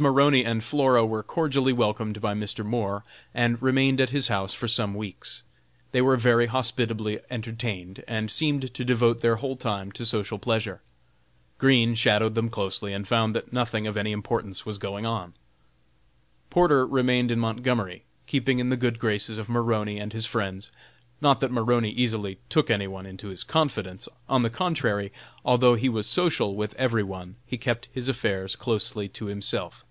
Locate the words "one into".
22.88-23.28